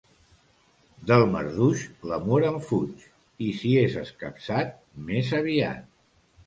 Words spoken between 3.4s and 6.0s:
i si és escapçat, més aviat.